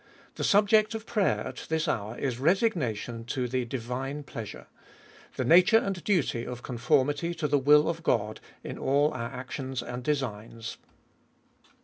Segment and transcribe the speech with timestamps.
[0.33, 4.65] The subject of prayer at this hour is Resignation to the divine pleasure.
[5.35, 9.83] The nature and duty of conformity to the will of God in all our actions
[9.83, 10.77] and designs.